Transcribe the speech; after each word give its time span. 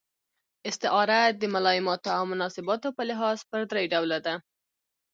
استعاره 0.69 1.21
د 1.39 1.43
ملایماتو 1.53 2.09
او 2.17 2.23
مناسباتو 2.31 2.87
په 2.97 3.01
لحاظ 3.09 3.37
پر 3.49 3.61
درې 3.71 3.83
ډوله 3.93 4.17
ده. 4.25 4.35